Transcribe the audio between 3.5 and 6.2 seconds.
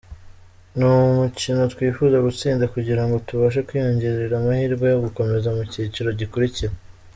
kwiyongerera amahirwe yo gukomeza mu cyiciro